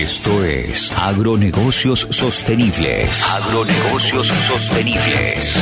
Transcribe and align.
Esto 0.00 0.42
es 0.46 0.90
Agronegocios 0.92 2.06
Sostenibles. 2.08 3.22
Agronegocios 3.32 4.28
Sostenibles. 4.28 5.60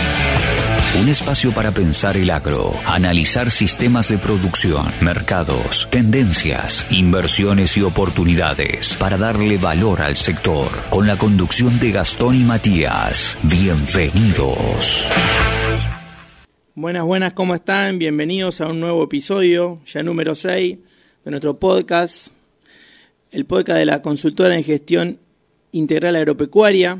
Un 1.03 1.09
espacio 1.09 1.51
para 1.51 1.73
pensar 1.73 2.17
el 2.17 2.31
agro, 2.31 2.73
analizar 2.87 3.51
sistemas 3.51 4.09
de 4.11 4.19
producción, 4.19 4.87
mercados, 5.01 5.89
tendencias, 5.91 6.87
inversiones 6.89 7.77
y 7.79 7.83
oportunidades 7.83 8.97
para 8.97 9.19
darle 9.19 9.59
valor 9.59 10.03
al 10.03 10.15
sector. 10.15 10.69
Con 10.89 11.09
la 11.09 11.19
conducción 11.19 11.81
de 11.81 11.91
Gastón 11.91 12.37
y 12.37 12.45
Matías. 12.45 13.37
Bienvenidos. 13.43 15.09
Buenas, 16.77 17.03
buenas, 17.03 17.33
¿cómo 17.33 17.57
están? 17.57 17.99
Bienvenidos 17.99 18.61
a 18.61 18.69
un 18.69 18.79
nuevo 18.79 19.03
episodio, 19.03 19.81
ya 19.85 20.05
número 20.05 20.37
6, 20.37 20.79
de 21.25 21.31
nuestro 21.33 21.59
podcast, 21.59 22.38
el 23.31 23.45
podcast 23.45 23.79
de 23.79 23.85
la 23.85 24.03
consultora 24.03 24.57
en 24.57 24.65
gestión 24.65 25.19
integral 25.73 26.17
agropecuaria. 26.17 26.99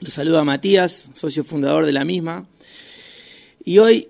Los 0.00 0.14
saluda 0.14 0.44
Matías, 0.44 1.10
socio 1.14 1.44
fundador 1.44 1.86
de 1.86 1.92
la 1.92 2.04
misma. 2.04 2.46
Y 3.64 3.78
hoy, 3.78 4.08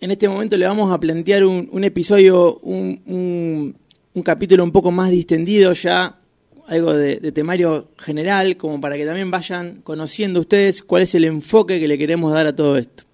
en 0.00 0.10
este 0.10 0.28
momento, 0.28 0.56
le 0.56 0.66
vamos 0.66 0.92
a 0.92 1.00
plantear 1.00 1.44
un, 1.44 1.84
episodio, 1.84 2.58
un, 2.58 3.76
capítulo 4.24 4.64
un 4.64 4.72
poco 4.72 4.90
más 4.90 5.10
distendido 5.10 5.72
ya, 5.72 6.20
algo 6.66 6.92
de, 6.94 7.16
de, 7.16 7.32
temario 7.32 7.88
general, 7.98 8.56
como 8.56 8.80
para 8.80 8.96
que 8.96 9.04
también 9.04 9.30
vayan 9.30 9.82
conociendo 9.82 10.40
ustedes 10.40 10.82
cuál 10.82 11.02
es 11.02 11.14
el 11.14 11.24
enfoque 11.24 11.78
que 11.78 11.88
le 11.88 11.98
queremos 11.98 12.32
dar 12.32 12.46
a 12.46 12.56
todo 12.56 12.76
esto. 12.78 13.04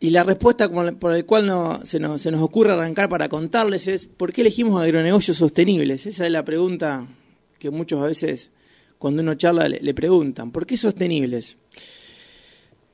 Y 0.00 0.10
la 0.10 0.22
respuesta 0.22 0.70
por 0.70 1.12
la 1.12 1.22
cual 1.24 1.80
se, 1.82 1.98
nos, 1.98 2.26
ocurre 2.26 2.72
arrancar 2.72 3.08
para 3.08 3.28
contarles 3.28 3.88
es 3.88 4.06
¿por 4.06 4.32
qué 4.32 4.42
elegimos 4.42 4.80
agronegocios 4.80 5.36
sostenibles? 5.36 6.06
Esa 6.06 6.24
es 6.26 6.32
la 6.32 6.44
pregunta 6.44 7.06
que 7.58 7.70
muchos 7.70 8.00
a 8.00 8.06
veces 8.06 8.52
cuando 8.98 9.22
uno 9.22 9.34
charla 9.34 9.68
le, 9.68 9.94
preguntan. 9.94 10.52
¿Por 10.52 10.66
qué 10.66 10.76
sostenibles? 10.76 11.56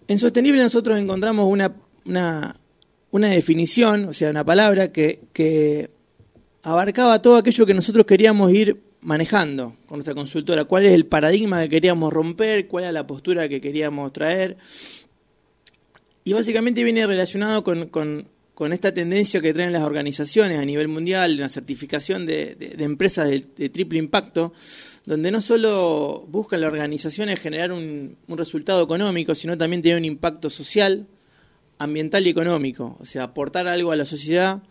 En 0.08 0.18
sostenible 0.18 0.62
nosotros 0.62 0.98
encontramos 0.98 1.46
una, 1.50 1.74
una, 2.04 3.28
definición, 3.28 4.06
o 4.06 4.12
sea, 4.12 4.30
una 4.30 4.44
palabra 4.44 4.90
que, 4.90 5.20
que 5.34 5.90
abarcaba 6.62 7.20
todo 7.20 7.36
aquello 7.36 7.66
que 7.66 7.74
nosotros 7.74 8.06
queríamos 8.06 8.50
ir 8.52 8.80
manejando 9.02 9.76
con 9.86 9.98
nuestra 9.98 10.14
consultora. 10.14 10.64
¿Cuál 10.64 10.86
es 10.86 10.92
el 10.92 11.04
paradigma 11.04 11.62
que 11.62 11.68
queríamos 11.68 12.12
romper? 12.12 12.66
¿Cuál 12.66 12.84
era 12.84 12.92
la 12.92 13.06
postura 13.06 13.48
que 13.48 13.60
queríamos 13.60 14.12
traer? 14.12 14.56
Y 16.24 16.32
básicamente 16.32 16.82
viene 16.82 17.06
relacionado 17.06 17.62
con, 17.62 18.72
esta 18.72 18.94
tendencia 18.94 19.40
que 19.40 19.52
traen 19.52 19.74
las 19.74 19.82
organizaciones 19.82 20.58
a 20.58 20.64
nivel 20.64 20.88
mundial, 20.88 21.36
la 21.36 21.50
certificación 21.50 22.24
de, 22.24 22.56
empresas 22.78 23.28
de, 23.28 23.68
triple 23.68 23.98
impacto, 23.98 24.54
donde 25.04 25.30
no 25.30 25.42
solo 25.42 26.24
buscan 26.28 26.62
las 26.62 26.68
organizaciones 26.68 27.38
generar 27.40 27.72
un, 27.72 28.16
resultado 28.28 28.82
económico, 28.82 29.34
sino 29.34 29.58
también 29.58 29.82
tener 29.82 29.98
un 29.98 30.06
impacto 30.06 30.48
social, 30.48 31.06
ambiental 31.78 32.26
y 32.26 32.30
económico. 32.30 32.96
O 33.00 33.04
sea, 33.04 33.24
aportar 33.24 33.68
algo 33.68 33.92
a 33.92 33.96
la 33.96 34.06
sociedad, 34.06 34.62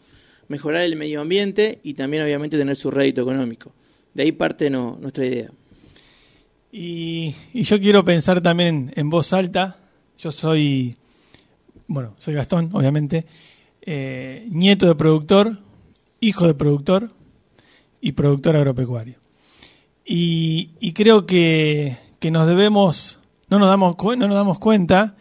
mejorar 0.48 0.82
el 0.82 0.96
medio 0.96 1.22
ambiente 1.22 1.80
y 1.84 1.94
también 1.94 2.24
obviamente 2.24 2.58
tener 2.58 2.76
su 2.76 2.90
rédito 2.90 3.22
económico. 3.22 3.74
De 4.16 4.24
ahí 4.24 4.32
parte 4.32 4.72
nuestra 4.72 5.24
idea. 5.24 5.52
Y, 6.72 7.36
yo 7.54 7.80
quiero 7.80 8.04
pensar 8.04 8.42
también 8.42 8.92
en 8.96 9.12
voz 9.12 9.34
alta. 9.34 9.78
Yo 10.18 10.32
soy 10.32 10.96
bueno, 11.88 12.16
soy 12.18 12.34
Gastón, 12.34 12.70
obviamente, 12.74 13.26
eh, 13.82 14.48
nieto 14.50 14.88
de 14.88 14.96
productor, 14.96 15.60
hijo 16.20 16.48
de 16.48 16.54
productor 16.54 17.10
y 18.00 18.14
productor 18.14 18.56
agropecuario. 18.56 19.16
Y, 20.06 20.94
creo 20.94 21.26
que, 21.26 21.98
nos 22.32 22.48
debemos, 22.48 23.20
no 23.50 23.60
nos, 23.60 23.68
damos, 23.68 23.96
no 23.98 24.28
nos 24.28 24.36
damos 24.36 24.60
cuenta 24.60 25.16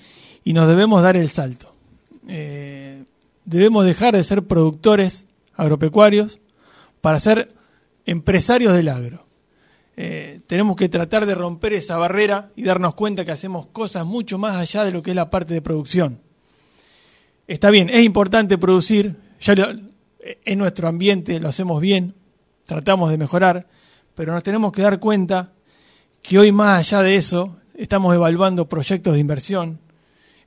y 0.45 0.53
nos 0.53 0.69
debemos 0.69 1.03
dar 1.03 1.17
el 1.17 1.29
salto. 1.29 1.75
Eh, 2.29 3.05
debemos 3.45 3.85
dejar 3.85 4.15
de 4.15 4.23
ser 4.23 4.45
productores 4.45 5.29
agropecuarios 5.55 6.41
para 7.01 7.21
ser 7.21 7.53
empresarios 8.07 8.75
del 8.75 8.89
agro. 8.89 9.27
Eh, 9.97 10.41
tenemos 10.47 10.77
que 10.77 10.89
tratar 10.89 11.27
de 11.27 11.35
romper 11.35 11.75
esa 11.75 11.99
barrera 11.99 12.51
y 12.57 12.63
darnos 12.63 12.95
cuenta 12.95 13.25
que 13.25 13.33
hacemos 13.33 13.67
cosas 13.67 14.07
mucho 14.07 14.39
más 14.39 14.57
allá 14.57 14.85
de 14.85 14.93
lo 14.93 15.03
que 15.03 15.11
es 15.11 15.17
la 15.17 15.31
parte 15.31 15.53
de 15.53 15.63
producción 15.63 16.22
está 17.53 17.71
bien, 17.71 17.91
es 17.91 18.03
importante 18.03 18.57
producir, 18.57 19.17
ya 19.41 19.55
en 20.45 20.59
nuestro 20.59 20.89
ambiente 20.89 21.39
lo 21.39 21.51
hacemos 21.51 21.83
bien, 21.83 22.15
tratamos 22.65 23.11
de 23.11 23.19
mejorar, 23.19 23.69
pero 24.15 24.33
nos 24.33 24.43
tenemos 24.43 24.73
que 24.73 24.81
dar 24.81 24.99
cuenta 24.99 25.53
que 26.23 26.39
hoy 26.39 26.51
más 26.51 26.79
allá 26.79 27.03
de 27.03 27.17
eso 27.17 27.59
estamos 27.75 28.15
evaluando 28.15 28.69
proyectos 28.71 29.15
de 29.15 29.21
inversión, 29.21 29.81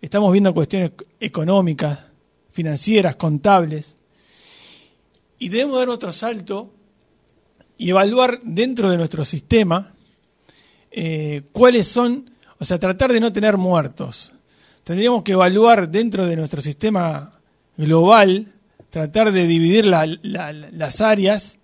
estamos 0.01 0.31
viendo 0.31 0.53
cuestiones 0.53 0.93
económicas, 1.19 1.99
financieras, 2.51 3.15
contables, 3.17 3.97
y 5.37 5.49
debemos 5.49 5.77
dar 5.77 5.89
otro 5.89 6.11
salto 6.11 6.73
y 7.77 7.91
evaluar 7.91 8.39
dentro 8.41 8.89
de 8.89 8.97
nuestro 8.97 9.23
sistema 9.25 9.93
eh, 10.89 11.43
cuáles 11.51 11.87
son, 11.87 12.31
o 12.57 12.65
sea, 12.65 12.79
tratar 12.79 13.13
de 13.13 13.19
no 13.19 13.31
tener 13.31 13.57
muertos, 13.57 14.31
tendríamos 14.85 15.23
que 15.23 15.33
evaluar 15.33 15.89
dentro 15.89 16.25
de 16.27 16.37
nuestro 16.37 16.61
sistema 16.61 17.33
global, 17.75 18.53
tratar 18.91 19.33
de 19.33 19.47
dividir 19.47 19.83
las 19.83 21.01
áreas 21.01 21.57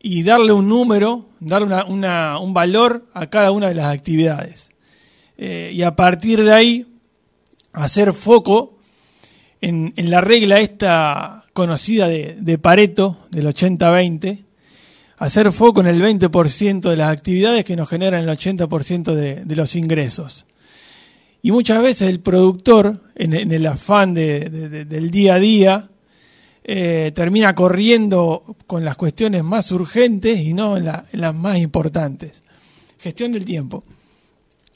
y 0.00 0.22
darle 0.22 0.52
un 0.52 0.66
número, 0.66 1.26
darle 1.40 1.76
un 1.84 2.54
valor 2.54 3.06
a 3.12 3.28
cada 3.28 3.52
una 3.52 3.68
de 3.68 3.74
las 3.74 3.94
actividades. 3.94 4.70
Eh, 5.36 5.72
y 5.74 5.82
a 5.82 5.94
partir 5.94 6.42
de 6.42 6.52
ahí, 6.52 6.86
hacer 7.74 8.14
foco 8.14 8.78
en, 9.60 9.92
la 9.96 10.22
regla 10.22 10.58
esta 10.58 11.44
conocida 11.52 12.08
de, 12.08 12.58
Pareto, 12.58 13.18
del 13.30 13.46
80-20, 13.46 14.42
hacer 15.18 15.52
foco 15.52 15.82
en 15.82 15.88
el 15.88 16.00
20% 16.00 16.88
de 16.88 16.96
las 16.96 17.10
actividades 17.10 17.64
que 17.64 17.76
nos 17.76 17.90
generan 17.90 18.26
el 18.26 18.38
80% 18.38 19.12
de 19.12 19.56
los 19.56 19.76
ingresos. 19.76 20.46
Y 21.44 21.52
muchas 21.52 21.82
veces 21.82 22.08
el 22.08 22.20
productor, 22.20 23.02
en, 23.14 23.34
el 23.34 23.66
afán 23.66 24.14
del 24.14 25.10
día 25.10 25.34
a 25.34 25.38
día, 25.38 25.90
eh, 26.64 27.12
termina 27.14 27.54
corriendo 27.54 28.56
con 28.66 28.82
las 28.82 28.96
cuestiones 28.96 29.44
más 29.44 29.70
urgentes 29.70 30.40
y 30.40 30.54
no 30.54 30.78
en, 30.78 30.86
las 30.86 31.34
más 31.34 31.58
importantes. 31.58 32.42
Gestión 32.98 33.30
del 33.30 33.44
tiempo. 33.44 33.84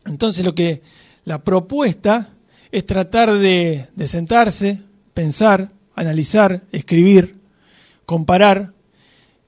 Entonces 0.05 0.45
lo 0.45 0.55
que 0.55 0.83
la 1.25 1.43
propuesta 1.43 2.35
es 2.71 2.85
tratar 2.85 3.33
de, 3.33 3.89
sentarse, 4.05 4.83
pensar, 5.15 5.73
analizar, 5.95 6.65
escribir, 6.71 7.37
comparar 8.05 8.75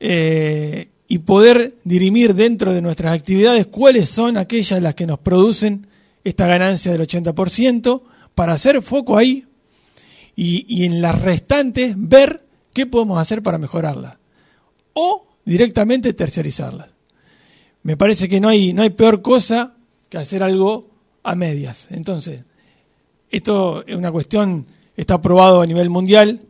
eh, 0.00 0.88
y 1.06 1.18
poder 1.18 1.76
dirimir 1.84 2.34
dentro 2.34 2.72
de 2.72 2.80
nuestras 2.80 3.12
actividades 3.12 3.66
cuáles 3.66 4.08
son 4.08 4.38
aquellas 4.38 4.82
las 4.82 4.94
que 4.94 5.06
nos 5.06 5.18
producen 5.18 5.86
esta 6.24 6.46
ganancia 6.46 6.92
del 6.92 7.00
80% 7.00 8.02
para 8.34 8.52
hacer 8.52 8.82
foco 8.82 9.16
ahí 9.16 9.46
y, 10.36 10.84
en 10.84 11.02
las 11.02 11.20
restantes 11.20 11.94
ver 11.96 12.46
qué 12.72 12.86
podemos 12.86 13.18
hacer 13.18 13.42
para 13.42 13.58
mejorarla 13.58 14.18
o 14.94 15.26
directamente 15.44 16.12
tercerizarlas. 16.12 16.94
Me 17.82 17.96
parece 17.96 18.28
que 18.28 18.40
no 18.40 18.48
hay, 18.48 18.72
no 18.72 18.82
hay 18.82 18.90
peor 18.90 19.22
cosa 19.22 19.74
que 20.08 20.18
hacer 20.18 20.42
algo 20.42 20.88
a 21.22 21.34
medias. 21.34 21.88
Entonces, 21.90 22.42
esto 23.30 23.84
es 23.86 23.96
una 23.96 24.12
cuestión, 24.12 24.66
está 24.96 25.14
aprobado 25.14 25.62
a 25.62 25.66
nivel 25.66 25.90
mundial, 25.90 26.40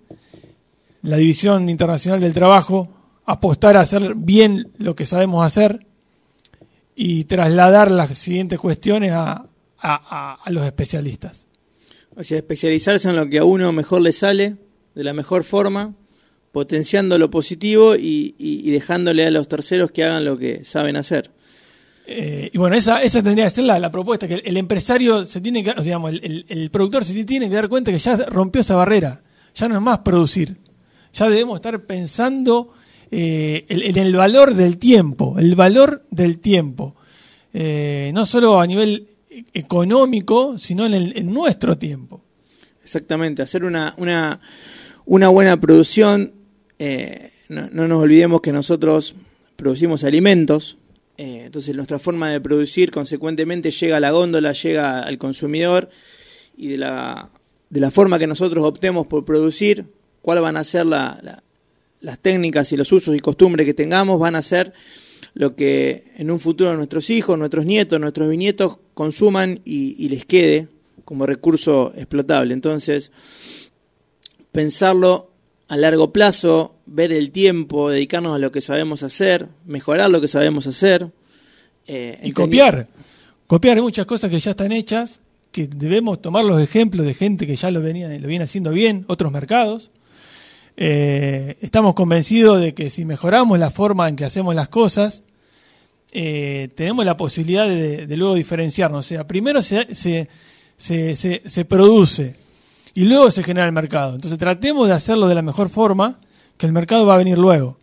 la 1.02 1.16
División 1.16 1.69
Internacional 1.69 2.20
del 2.20 2.34
Trabajo, 2.34 2.88
apostar 3.25 3.76
a 3.76 3.81
hacer 3.81 4.14
bien 4.14 4.70
lo 4.78 4.94
que 4.94 5.06
sabemos 5.06 5.44
hacer 5.44 5.87
y 6.94 7.25
trasladar 7.25 7.90
las 7.90 8.16
siguientes 8.16 8.58
cuestiones 8.58 9.12
a, 9.12 9.50
a, 9.82 10.38
los 10.50 10.65
especialistas. 10.65 11.47
O 12.17 12.25
sea, 12.25 12.38
especializarse 12.38 13.09
en 13.09 13.17
lo 13.17 13.29
que 13.29 13.38
a 13.38 13.44
uno 13.44 13.73
mejor 13.73 14.03
le 14.03 14.12
sale, 14.12 14.56
de 14.94 15.05
la 15.05 15.12
mejor 15.12 15.44
forma, 15.44 15.94
potenciando 16.53 17.19
lo 17.19 17.31
positivo 17.31 17.94
y, 17.97 18.71
dejándole 18.71 19.27
a 19.27 19.31
los 19.31 19.49
terceros 19.49 19.91
que 19.91 20.05
hagan 20.05 20.25
lo 20.25 20.37
que 20.37 20.65
saben 20.65 20.97
hacer. 20.97 21.31
Eh, 22.06 22.50
y 22.53 22.59
bueno, 22.59 22.75
esa, 22.75 23.03
esa 23.03 23.23
tendría 23.23 23.44
que 23.44 23.50
ser 23.50 23.65
la, 23.65 23.91
propuesta, 23.91 24.27
que 24.27 24.35
el, 24.35 24.56
empresario 24.56 25.25
se 25.25 25.41
tiene 25.41 25.62
que, 25.62 25.73
digamos, 25.81 26.12
el, 26.12 26.71
productor 26.73 27.05
se 27.05 27.25
tiene 27.25 27.49
que 27.49 27.55
dar 27.55 27.69
cuenta 27.69 27.93
que 27.93 27.99
ya 27.99 28.17
rompió 28.26 28.62
esa 28.62 28.75
barrera, 28.75 29.23
ya 29.55 29.69
no 29.69 29.76
es 29.76 29.81
más 29.81 30.00
producir, 30.00 30.56
ya 31.12 31.29
debemos 31.29 31.56
estar 31.56 31.87
pensando 31.87 32.75
eh, 33.12 33.65
en, 33.69 33.97
el 33.97 34.17
valor 34.17 34.55
del 34.55 34.79
tiempo, 34.79 35.37
el 35.38 35.55
valor 35.55 36.05
del 36.11 36.41
tiempo, 36.41 36.97
eh, 37.53 38.11
no 38.12 38.26
solo 38.26 38.61
a 38.61 38.67
nivel 38.67 39.06
económico, 39.55 40.59
sino 40.59 40.87
en, 40.87 41.32
nuestro 41.32 41.79
tiempo. 41.79 42.23
Exactamente, 42.82 43.43
hacer 43.43 43.65
una, 43.65 43.94
una, 43.97 45.29
buena 45.29 45.61
producción 45.61 46.32
eh, 46.79 47.31
no, 47.49 47.69
nos 47.71 48.03
olvidemos 48.03 48.41
que 48.41 48.53
nosotros 48.53 49.15
producimos 49.56 50.05
alimentos, 50.05 50.79
eh, 51.19 51.43
entonces 51.47 51.75
nuestra 51.77 51.99
forma 51.99 52.31
de 52.31 52.41
producir 52.41 52.91
consecuentemente 52.91 53.71
llega 53.71 53.99
a 53.99 54.00
la 54.00 54.11
góndola, 54.11 54.53
llega 54.53 55.00
al 55.00 55.19
consumidor 55.19 55.91
y 56.56 56.69
de 56.69 56.79
la, 56.79 57.31
de 57.69 57.81
la 57.81 57.91
forma 57.91 58.19
que 58.19 58.26
nosotros 58.26 58.65
optemos 58.65 59.06
por 59.06 59.25
producir, 59.25 59.87
cuáles 60.23 60.43
van 60.43 60.56
a 60.56 60.65
ser 60.65 60.87
las 60.87 62.19
técnicas 62.23 62.73
y 62.73 62.76
los 62.76 62.91
usos 62.93 63.15
y 63.17 63.21
costumbres 63.21 63.67
que 63.67 63.75
tengamos, 63.75 64.19
van 64.19 64.37
a 64.37 64.43
ser 64.43 64.73
lo 65.35 65.55
que 65.55 66.12
en 66.17 66.31
un 66.31 66.41
futuro 66.41 66.77
nuestros 66.77 67.11
hijos, 67.11 67.38
nuestros 67.38 67.65
nietos, 67.67 68.00
nuestros 68.00 68.29
bisnietos 68.29 68.79
consuman 68.94 69.61
y, 69.65 70.09
les 70.09 70.25
quede 70.25 70.69
como 71.05 71.27
recurso 71.27 71.93
explotable. 71.97 72.55
Entonces, 72.55 73.11
pensarlo 74.53 75.31
a 75.69 75.77
largo 75.77 76.12
plazo, 76.12 76.77
ver 76.87 77.12
el 77.12 77.31
tiempo, 77.31 77.91
dedicarnos 77.91 78.35
a 78.35 78.38
lo 78.38 78.50
que 78.50 78.61
sabemos 78.61 79.03
hacer, 79.03 79.49
mejorar 79.67 80.11
lo 80.11 80.21
que 80.21 80.29
sabemos 80.29 80.67
hacer. 80.67 81.11
Eh, 81.87 82.19
y 82.23 82.33
copiar, 82.33 82.88
copiar 83.47 83.81
muchas 83.81 84.06
cosas 84.06 84.31
que 84.31 84.41
ya 84.41 84.50
están 84.50 84.73
hechas, 84.73 85.21
que 85.53 85.67
debemos 85.67 86.21
tomar 86.21 86.44
los 86.44 86.61
ejemplos 86.61 87.06
de 87.06 87.15
gente 87.15 87.47
que 87.47 87.56
ya 87.56 87.71
lo, 87.71 87.81
venía, 87.81 88.09
lo 88.09 88.29
viene 88.29 88.44
haciendo 88.44 88.71
bien, 88.71 89.05
otros 89.09 89.33
mercados. 89.33 89.91
Eh, 90.82 91.59
estamos 91.61 91.93
convencidos 91.93 92.59
de 92.59 92.73
que 92.73 92.88
si 92.88 93.05
mejoramos 93.05 93.59
la 93.59 93.71
forma 93.71 94.09
en 94.09 94.17
que 94.17 94.25
hacemos 94.25 94.55
las 94.55 94.71
cosas, 94.71 95.25
eh, 96.11 96.71
tenemos 96.75 97.05
la 97.05 97.19
posibilidad 97.19 97.69
de, 97.69 98.17
luego 98.17 98.35
diferenciarnos. 98.35 99.05
O 99.05 99.06
sea, 99.06 99.27
primero 99.27 99.61
se, 99.61 99.94
se, 99.94 100.27
se, 100.79 101.43
se, 101.44 101.65
produce 101.67 102.35
y 102.94 103.05
luego 103.05 103.31
se 103.31 103.43
genera 103.43 103.67
el 103.67 103.73
mercado. 103.73 104.15
Entonces 104.15 104.38
tratemos 104.38 104.88
de 104.88 104.94
hacerlo 104.94 105.29
de 105.29 105.35
la 105.35 105.43
mejor 105.43 105.69
forma, 105.69 106.19
que 106.56 106.65
el 106.65 106.73
mercado 106.73 107.05
va 107.05 107.12
a 107.12 107.19
venir 107.19 107.37
luego. 107.37 107.76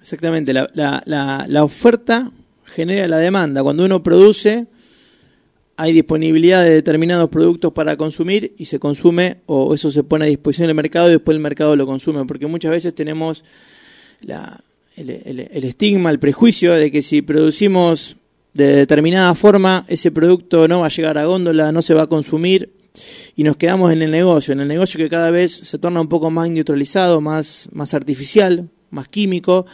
Exactamente, 0.00 0.52
la, 0.52 0.70
la, 0.74 1.44
la 1.48 1.64
oferta 1.64 2.30
genera 2.66 3.08
la 3.08 3.18
demanda. 3.18 3.64
Cuando 3.64 3.84
uno 3.84 4.00
produce, 4.04 4.68
hay 5.76 5.92
disponibilidad 5.92 6.62
de 6.62 6.70
determinados 6.70 7.28
productos 7.30 7.72
para 7.72 7.96
consumir 7.96 8.54
y 8.58 8.66
se 8.66 8.78
consume 8.78 9.38
o 9.46 9.74
eso 9.74 9.90
se 9.90 10.04
pone 10.04 10.24
a 10.24 10.28
disposición 10.28 10.68
del 10.68 10.76
mercado 10.76 11.08
y 11.08 11.12
después 11.12 11.34
el 11.34 11.40
mercado 11.40 11.74
lo 11.74 11.86
consume, 11.86 12.24
porque 12.26 12.46
muchas 12.46 12.70
veces 12.70 12.94
tenemos 12.94 13.44
la, 14.20 14.60
el, 14.96 15.10
el, 15.10 15.64
estigma, 15.64 16.10
el 16.10 16.18
prejuicio 16.18 16.72
de 16.72 16.90
que 16.90 17.02
si 17.02 17.22
producimos 17.22 18.16
de 18.52 18.66
determinada 18.76 19.34
forma, 19.34 19.84
ese 19.88 20.12
producto 20.12 20.68
no 20.68 20.80
va 20.80 20.86
a 20.86 20.90
llegar 20.90 21.18
a 21.18 21.24
góndola, 21.24 21.72
no 21.72 21.82
se 21.82 21.94
va 21.94 22.02
a 22.02 22.06
consumir 22.06 22.70
y 23.34 23.42
nos 23.42 23.56
quedamos 23.56 23.92
en 23.92 24.02
el 24.02 24.12
negocio, 24.12 24.52
en 24.52 24.60
el 24.60 24.68
negocio 24.68 24.98
que 24.98 25.08
cada 25.08 25.32
vez 25.32 25.52
se 25.52 25.78
torna 25.78 26.00
un 26.00 26.08
poco 26.08 26.30
más 26.30 26.46
industrializado, 26.46 27.20
más, 27.20 27.68
más 27.72 27.94
artificial, 27.94 28.70
más 28.90 29.08
químico. 29.08 29.66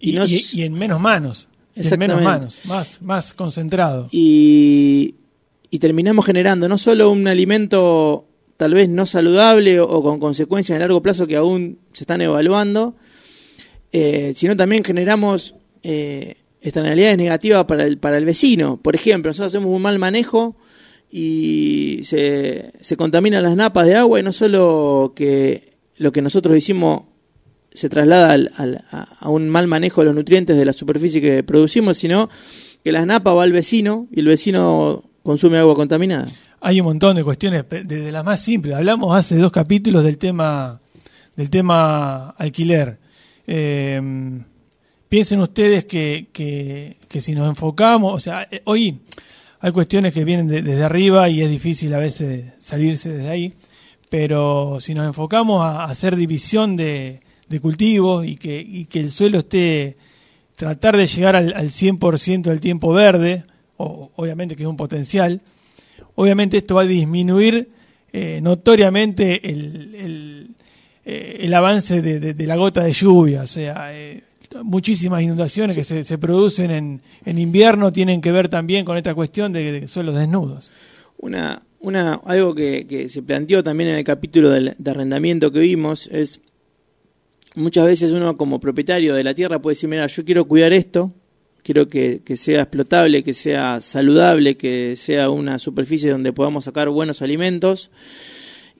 Y, 0.00 0.18
y, 0.18 0.62
en 0.62 0.72
menos 0.72 1.00
manos. 1.00 1.48
En 1.76 1.98
menos 1.98 2.22
manos, 2.22 2.60
más, 2.64 3.02
más 3.02 3.32
concentrado. 3.32 4.08
Y, 4.12 5.16
y 5.74 5.80
terminamos 5.80 6.24
generando 6.24 6.68
no 6.68 6.78
solo 6.78 7.10
un 7.10 7.26
alimento 7.26 8.28
tal 8.56 8.74
vez 8.74 8.88
no 8.88 9.06
saludable 9.06 9.80
o, 9.80 10.04
con 10.04 10.20
consecuencias 10.20 10.76
a 10.76 10.78
largo 10.78 11.02
plazo 11.02 11.26
que 11.26 11.34
aún 11.34 11.80
se 11.92 12.04
están 12.04 12.20
evaluando, 12.20 12.94
eh, 13.90 14.32
sino 14.36 14.56
también 14.56 14.84
generamos 14.84 15.56
eh, 15.82 16.36
externalidades 16.60 17.18
negativas 17.18 17.64
para 17.64 17.86
el, 17.86 17.98
para 17.98 18.18
el 18.18 18.24
vecino. 18.24 18.76
Por 18.80 18.94
ejemplo, 18.94 19.30
nosotros 19.30 19.52
hacemos 19.52 19.74
un 19.74 19.82
mal 19.82 19.98
manejo 19.98 20.54
y 21.10 21.98
se, 22.04 22.70
se 22.78 22.96
contaminan 22.96 23.42
las 23.42 23.56
napas 23.56 23.86
de 23.86 23.96
agua 23.96 24.20
y 24.20 24.22
no 24.22 24.30
solo 24.30 25.12
que 25.16 25.72
lo 25.96 26.12
que 26.12 26.22
nosotros 26.22 26.56
hicimos 26.56 27.02
se 27.72 27.88
traslada 27.88 28.30
al, 28.30 28.84
a 28.92 29.28
un 29.28 29.50
mal 29.50 29.66
manejo 29.66 30.02
de 30.02 30.04
los 30.04 30.14
nutrientes 30.14 30.56
de 30.56 30.66
la 30.66 30.72
superficie 30.72 31.20
que 31.20 31.42
producimos, 31.42 31.96
sino 31.96 32.30
que 32.84 32.92
las 32.92 33.08
napas 33.08 33.34
va 33.34 33.42
al 33.42 33.50
vecino 33.50 34.06
y 34.12 34.20
el 34.20 34.26
vecino 34.26 35.10
consume 35.24 35.58
agua 35.58 35.74
contaminada. 35.74 36.28
Hay 36.60 36.80
un 36.80 36.86
montón 36.86 37.16
de 37.16 37.24
cuestiones, 37.24 37.64
desde 37.68 38.12
las 38.12 38.24
más 38.24 38.40
simples. 38.40 38.76
Hablamos 38.76 39.16
hace 39.16 39.36
dos 39.36 39.50
capítulos 39.50 40.04
del 40.04 40.18
tema, 40.18 40.78
del 41.34 41.50
tema 41.50 42.30
alquiler. 42.30 42.98
Em, 43.46 44.44
piensen 45.08 45.40
ustedes 45.40 45.86
que, 45.86 46.28
que, 46.32 47.20
si 47.20 47.34
nos 47.34 47.48
enfocamos, 47.48 48.14
o 48.14 48.20
sea, 48.20 48.46
eh, 48.50 48.60
hoy 48.64 49.00
hay 49.60 49.72
cuestiones 49.72 50.12
que 50.12 50.24
vienen 50.24 50.46
desde 50.46 50.82
arriba 50.84 51.28
y 51.30 51.40
es 51.40 51.50
difícil 51.50 51.94
a 51.94 51.98
veces 51.98 52.44
salirse 52.58 53.10
desde 53.10 53.30
ahí, 53.30 53.54
pero 54.10 54.76
si 54.78 54.92
nos 54.92 55.06
enfocamos 55.06 55.62
a, 55.62 55.84
hacer 55.84 56.16
división 56.16 56.76
de, 56.76 57.20
cultivos 57.62 58.26
y 58.26 58.36
que, 58.36 58.60
y 58.60 58.86
que 58.86 59.00
el 59.00 59.10
suelo 59.10 59.38
esté, 59.38 59.96
tratar 60.56 60.96
de 60.96 61.06
llegar 61.06 61.36
al, 61.36 61.54
al 61.54 61.70
100% 61.70 62.42
del 62.42 62.60
tiempo 62.60 62.92
verde, 62.92 63.44
obviamente 64.16 64.56
que 64.56 64.62
es 64.62 64.68
un 64.68 64.76
potencial, 64.76 65.40
obviamente 66.14 66.56
esto 66.56 66.76
va 66.76 66.82
a 66.82 66.86
disminuir 66.86 67.68
eh, 68.12 68.40
notoriamente 68.42 69.50
el, 69.50 70.54
eh, 71.04 71.50
avance 71.54 72.00
de, 72.00 72.46
la 72.46 72.56
gota 72.56 72.84
de 72.84 72.92
lluvia, 72.92 73.42
o 73.42 73.46
sea, 73.46 73.90
eh, 73.92 74.22
muchísimas 74.62 75.22
inundaciones 75.22 75.76
que 75.76 75.84
se, 75.84 76.18
producen 76.18 76.70
en, 76.70 77.38
invierno 77.38 77.92
tienen 77.92 78.20
que 78.20 78.32
ver 78.32 78.48
también 78.48 78.84
con 78.84 78.96
esta 78.96 79.14
cuestión 79.14 79.52
de, 79.52 79.88
suelos 79.88 80.14
desnudos. 80.14 80.70
Una, 81.18 81.62
una, 81.80 82.20
algo 82.24 82.54
que, 82.54 83.08
se 83.08 83.22
planteó 83.22 83.62
también 83.64 83.90
en 83.90 83.96
el 83.96 84.04
capítulo 84.04 84.50
de 84.50 84.90
arrendamiento 84.90 85.50
que 85.50 85.60
vimos 85.60 86.08
es 86.12 86.40
muchas 87.54 87.86
veces 87.86 88.12
uno 88.12 88.36
como 88.36 88.60
propietario 88.60 89.14
de 89.14 89.24
la 89.24 89.34
tierra 89.34 89.60
puede 89.60 89.74
decir, 89.74 89.88
mira, 89.88 90.06
yo 90.06 90.24
quiero 90.24 90.44
cuidar 90.46 90.72
esto, 90.72 91.12
quiero 91.64 91.88
que, 91.88 92.22
sea 92.36 92.62
explotable, 92.62 93.24
que 93.24 93.34
sea 93.34 93.80
saludable, 93.80 94.56
que 94.56 94.94
sea 94.96 95.30
una 95.30 95.58
superficie 95.58 96.10
donde 96.10 96.32
podamos 96.32 96.64
sacar 96.64 96.90
buenos 96.90 97.22
alimentos. 97.22 97.90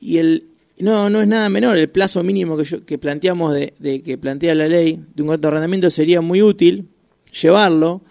Y 0.01 0.19
el 0.19 0.47
no, 0.79 1.09
no 1.09 1.23
es 1.23 1.29
nada 1.29 1.49
menor, 1.49 1.79
el 1.79 1.89
plazo 1.89 2.23
mínimo 2.23 2.57
que, 2.57 2.65
yo, 2.65 2.85
que 2.85 2.99
planteamos 2.99 3.55
de, 3.55 4.03
que 4.05 4.19
plantea 4.19 4.55
la 4.55 4.69
ley 4.69 5.01
de 5.15 5.23
un 5.23 5.29
contrato 5.29 5.43
de 5.43 5.49
arrendamiento 5.49 5.89
sería 5.89 6.21
muy 6.21 6.43
útil 6.43 6.89
llevarlo. 7.43 8.03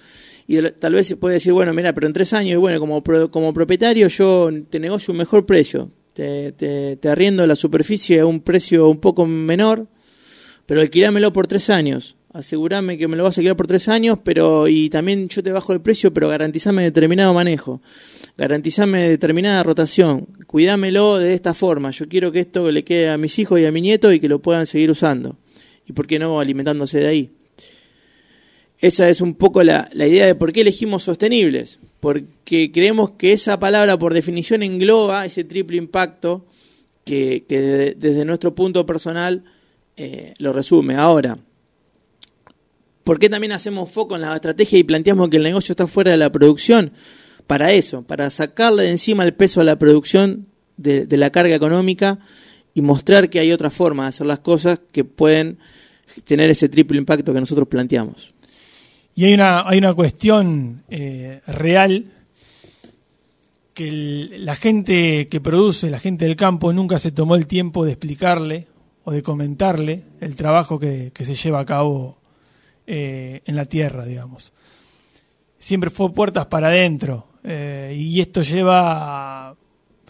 Y 0.48 0.62
tal 0.72 0.94
vez 0.94 1.08
se 1.08 1.18
puede 1.18 1.36
decir, 1.36 1.54
bueno, 1.54 1.74
mira, 1.74 1.94
pero 1.94 2.08
en 2.08 2.14
tres 2.14 2.34
años, 2.34 2.60
bueno, 2.60 2.80
como, 2.80 3.02
como 3.30 3.54
propietario 3.54 4.08
yo 4.08 4.50
te 4.70 4.80
negocio 4.80 5.12
un 5.12 5.20
mejor 5.20 5.46
precio, 5.46 5.92
te, 6.14 6.52
te 6.52 7.10
arriendo 7.10 7.46
la 7.48 7.56
superficie 7.56 8.22
a 8.22 8.26
un 8.26 8.42
precio 8.42 8.90
un 8.90 9.00
poco 9.00 9.26
menor, 9.26 9.88
pero 10.66 10.82
alquilámelo 10.82 11.32
por 11.32 11.48
tres 11.48 11.70
años 11.70 12.18
asegurame 12.34 12.98
que 12.98 13.08
me 13.08 13.16
lo 13.16 13.24
vas 13.24 13.38
a 13.38 13.42
quedar 13.42 13.56
por 13.56 13.68
tres 13.68 13.88
años, 13.88 14.18
pero 14.24 14.68
y 14.68 14.90
también 14.90 15.30
yo 15.30 15.44
te 15.44 15.52
bajo 15.52 15.72
el 15.72 15.82
precio, 15.82 16.12
pero 16.14 16.28
garantizame 16.28 16.84
determinado 16.84 17.34
manejo, 17.34 17.80
garantizame 18.38 19.08
determinada 19.08 19.62
rotación, 19.62 20.28
cuidámelo 20.48 21.20
de 21.20 21.36
esta 21.36 21.54
forma, 21.54 21.92
yo 21.92 22.08
quiero 22.10 22.32
que 22.32 22.40
esto 22.40 22.72
le 22.72 22.84
quede 22.84 23.10
a 23.10 23.18
mis 23.20 23.38
hijos 23.38 23.60
y 23.60 23.66
a 23.66 23.72
mi 23.72 23.82
nieto 23.82 24.12
y 24.12 24.20
que 24.20 24.28
lo 24.28 24.40
puedan 24.40 24.66
seguir 24.66 24.90
usando, 24.90 25.38
y 25.88 25.94
por 25.94 26.08
qué 26.08 26.18
no 26.18 26.40
alimentándose 26.40 27.00
de 27.00 27.08
ahí. 27.08 27.32
Esa 28.80 29.08
es 29.08 29.22
un 29.22 29.36
poco 29.36 29.64
la, 29.64 29.88
idea 29.96 30.26
de 30.26 30.36
por 30.36 30.52
qué 30.52 30.62
elegimos 30.62 31.04
sostenibles, 31.04 31.80
porque 32.02 32.72
creemos 32.74 33.12
que 33.12 33.32
esa 33.32 33.58
palabra 33.58 33.98
por 33.98 34.14
definición 34.14 34.62
engloba 34.62 35.26
ese 35.26 35.46
triple 35.46 35.78
impacto 35.78 36.46
que, 37.06 37.46
desde, 37.98 38.26
nuestro 38.26 38.54
punto 38.54 38.86
personal 38.86 39.46
eh, 39.96 40.34
lo 40.38 40.52
resume. 40.52 40.96
Ahora, 40.96 41.38
¿Por 43.04 43.20
qué 43.20 43.30
también 43.30 43.52
hacemos 43.52 43.92
foco 43.92 44.16
en 44.16 44.22
la 44.22 44.34
estrategia 44.34 44.80
y 44.80 44.84
planteamos 44.84 45.30
que 45.30 45.38
el 45.38 45.44
negocio 45.44 45.74
está 45.74 45.88
fuera 45.88 46.12
de 46.12 46.18
la 46.18 46.32
producción? 46.32 46.94
Para 47.48 47.74
eso, 47.74 48.04
para 48.04 48.30
sacarle 48.30 48.84
de 48.84 48.92
encima 48.92 49.26
el 49.26 49.34
peso 49.34 49.60
a 49.60 49.66
la 49.66 49.78
producción 49.78 50.48
de, 50.78 51.06
la 51.18 51.30
carga 51.30 51.56
económica 51.56 52.20
y 52.74 52.82
mostrar 52.82 53.30
que 53.30 53.40
hay 53.40 53.52
otra 53.52 53.70
forma 53.70 54.04
de 54.04 54.10
hacer 54.10 54.26
las 54.26 54.40
cosas 54.40 54.80
que 54.92 55.04
pueden 55.04 55.58
tener 56.24 56.50
ese 56.50 56.70
triple 56.70 56.98
impacto 56.98 57.34
que 57.34 57.40
nosotros 57.42 57.68
planteamos. 57.68 58.34
Y 59.16 59.26
hay 59.26 59.34
una, 59.34 59.68
hay 59.68 59.78
una 59.78 59.94
cuestión 59.94 60.84
eh, 60.90 61.42
real 61.46 62.06
que 63.74 64.30
la 64.40 64.56
gente 64.56 65.28
que 65.28 65.42
produce, 65.42 65.90
la 65.90 66.00
gente 66.00 66.26
del 66.26 66.36
campo, 66.36 66.72
nunca 66.72 67.00
se 67.00 67.12
tomó 67.12 67.36
el 67.36 67.48
tiempo 67.48 67.86
de 67.86 67.92
explicarle 67.92 68.68
o 69.04 69.12
de 69.12 69.22
comentarle 69.22 70.04
el 70.22 70.36
trabajo 70.36 70.80
que, 70.80 71.12
que 71.14 71.26
se 71.26 71.36
lleva 71.36 71.60
a 71.60 71.66
cabo 71.66 72.23
eh, 72.88 73.42
en 73.46 73.56
la 73.56 73.66
tierra, 73.66 74.06
digamos. 74.06 74.54
Siempre 75.60 75.90
fue 75.90 76.14
puertas 76.14 76.48
para 76.48 76.68
adentro 76.68 77.28
eh, 77.44 77.96
y 77.98 78.20
esto 78.20 78.42
lleva 78.42 79.56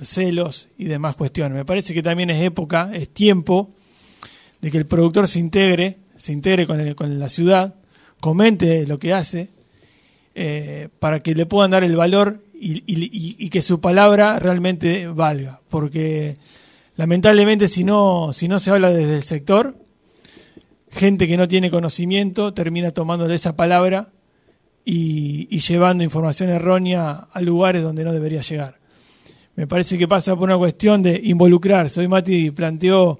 celos 0.02 0.70
y 0.78 0.86
demás 0.86 1.16
cuestiones. 1.16 1.56
Me 1.56 1.66
parece 1.66 1.94
que 1.94 2.04
también 2.04 2.30
es 2.30 2.42
época, 2.42 2.92
es 2.94 3.10
tiempo 3.10 3.70
de 4.62 4.72
que 4.72 4.78
el 4.78 4.86
productor 4.86 5.28
se 5.28 5.40
integre, 5.40 5.98
se 6.16 6.32
integre 6.32 6.66
con, 6.66 6.94
con 6.94 7.20
la 7.20 7.30
ciudad, 7.30 7.76
comente 8.20 8.88
lo 8.88 8.98
que 8.98 9.14
hace, 9.14 9.50
eh, 10.36 10.90
para 11.00 11.20
que 11.20 11.36
le 11.36 11.46
puedan 11.46 11.72
dar 11.72 11.84
el 11.84 11.96
valor 11.96 12.42
y, 12.54 12.84
y, 12.88 13.50
que 13.50 13.62
su 13.62 13.82
palabra 13.82 14.40
realmente 14.40 15.08
valga. 15.08 15.60
Porque 15.70 16.38
lamentablemente 16.96 17.68
si 17.68 17.84
no, 17.84 18.32
si 18.32 18.48
no 18.48 18.60
se 18.60 18.72
habla 18.72 18.90
desde 18.90 19.18
el 19.18 19.22
sector, 19.22 19.76
gente 20.94 21.28
que 21.28 21.38
no 21.38 21.48
tiene 21.48 21.70
conocimiento 21.70 22.54
termina 22.54 22.92
tomando 22.92 23.30
esa 23.30 23.56
palabra 23.56 24.12
y, 24.86 25.48
llevando 25.60 26.04
información 26.04 26.50
errónea 26.50 27.28
a 27.32 27.42
lugares 27.42 27.82
donde 27.82 28.04
no 28.04 28.14
debería 28.14 28.42
llegar. 28.42 28.80
Me 29.56 29.68
parece 29.68 29.98
que 29.98 30.08
pasa 30.08 30.36
por 30.36 30.46
una 30.46 30.58
cuestión 30.58 31.02
de 31.02 31.20
involucrarse. 31.24 32.00
Hoy 32.00 32.08
Mati 32.08 32.52
planteó 32.52 33.20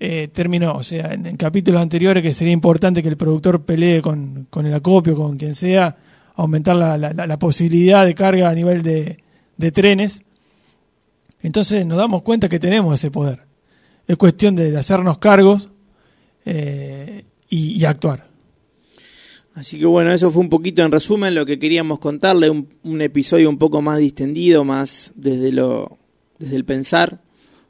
eh, 0.00 0.28
términos, 0.32 0.74
o 0.76 0.82
sea, 0.82 1.12
en, 1.12 1.36
capítulos 1.36 1.80
anteriores 1.80 2.22
que 2.22 2.34
sería 2.34 2.52
importante 2.52 3.02
que 3.02 3.08
el 3.08 3.16
productor 3.16 3.64
pelee 3.64 4.00
con, 4.00 4.48
el 4.54 4.74
acopio, 4.74 5.14
con 5.14 5.36
quien 5.36 5.54
sea, 5.54 5.96
aumentar 6.34 6.76
la, 6.76 7.38
posibilidad 7.38 8.04
de 8.06 8.14
carga 8.14 8.48
a 8.48 8.54
nivel 8.54 8.82
de, 8.82 9.72
trenes. 9.72 10.24
Entonces 11.42 11.86
nos 11.86 11.98
damos 11.98 12.22
cuenta 12.22 12.48
que 12.48 12.58
tenemos 12.58 12.94
ese 12.94 13.10
poder. 13.10 13.46
Es 14.06 14.16
cuestión 14.16 14.54
de 14.54 14.76
hacernos 14.76 15.18
cargos 15.18 15.71
eh, 16.44 17.24
y, 17.48 17.84
actuar. 17.84 18.28
Así 19.54 19.78
que 19.78 19.86
bueno, 19.86 20.12
eso 20.12 20.30
fue 20.30 20.40
un 20.40 20.48
poquito 20.48 20.82
en 20.82 20.90
resumen 20.90 21.34
lo 21.34 21.44
que 21.44 21.58
queríamos 21.58 21.98
contarle, 21.98 22.48
un, 22.48 23.00
episodio 23.00 23.50
un 23.50 23.58
poco 23.58 23.82
más 23.82 23.98
distendido, 23.98 24.64
más 24.64 25.12
desde 25.14 25.52
lo 25.52 25.98
desde 26.38 26.56
el 26.56 26.64
pensar 26.64 27.20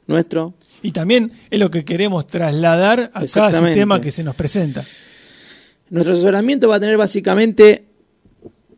nuestro. 0.07 0.53
Y 0.81 0.91
también 0.91 1.31
es 1.49 1.59
lo 1.59 1.69
que 1.69 1.85
queremos 1.85 2.27
trasladar 2.27 3.11
a 3.13 3.25
cada 3.25 3.59
sistema 3.59 4.01
que 4.01 4.11
se 4.11 4.23
nos 4.23 4.35
presenta. 4.35 4.83
Nuestro 5.89 6.13
asesoramiento 6.13 6.67
va 6.67 6.75
a 6.75 6.79
tener 6.79 6.97
básicamente 6.97 7.85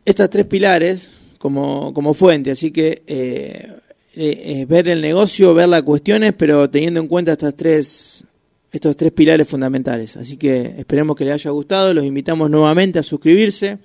estas 0.04 0.28
tres 0.30 0.46
pilares 0.46 1.08
como, 1.38 1.92
como 1.94 2.14
fuente, 2.14 2.50
así 2.50 2.70
que 2.70 3.02
eh, 3.06 3.72
eh, 4.14 4.66
ver 4.68 4.88
el 4.88 5.00
negocio, 5.00 5.52
ver 5.54 5.68
las 5.68 5.82
cuestiones, 5.82 6.32
pero 6.32 6.70
teniendo 6.70 7.00
en 7.00 7.08
cuenta 7.08 7.32
estas 7.32 7.56
tres 7.56 8.24
estos 8.72 8.96
tres 8.96 9.12
pilares 9.12 9.48
fundamentales. 9.48 10.16
Así 10.16 10.36
que 10.36 10.74
esperemos 10.78 11.16
que 11.16 11.24
les 11.24 11.34
haya 11.34 11.50
gustado. 11.50 11.94
Los 11.94 12.04
invitamos 12.04 12.50
nuevamente 12.50 12.98
a 12.98 13.02
suscribirse 13.02 13.78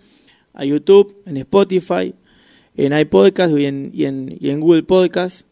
a 0.54 0.66
YouTube, 0.66 1.22
en 1.26 1.38
Spotify, 1.38 2.14
en 2.76 2.98
iPodcast 2.98 3.58
y 3.58 3.66
en, 3.66 3.92
y 3.94 4.50
en, 4.50 4.60
Google 4.60 4.84
Podcast 4.84 5.48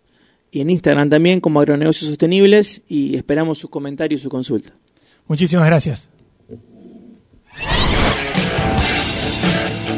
y 0.52 0.62
en 0.62 0.70
Instagram 0.70 1.10
también 1.10 1.42
como 1.42 1.60
Agronegocios 1.60 2.10
Sostenibles 2.10 2.82
y 2.88 3.16
esperamos 3.16 3.60
sus 3.60 3.70
comentarios 3.70 4.22
y 4.22 4.24
su 4.24 4.30
consulta. 4.30 4.74
Muchísimas 5.28 5.68
gracias. 5.68 6.19